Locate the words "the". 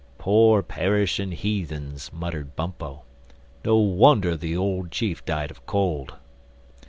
4.35-4.57